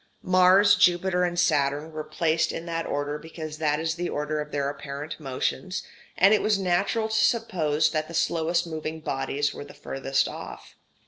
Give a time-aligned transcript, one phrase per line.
[0.23, 4.51] Mars, Jupiter, and Saturn were placed in that order because that is the order of
[4.51, 5.83] their apparent motions,
[6.17, 10.75] and it was natural to suppose that the slowest moving bodies were the furthest off.